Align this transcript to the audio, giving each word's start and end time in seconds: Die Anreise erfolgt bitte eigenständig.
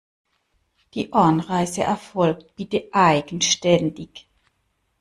Die 0.95 1.13
Anreise 1.13 1.83
erfolgt 1.83 2.55
bitte 2.55 2.85
eigenständig. 2.91 4.27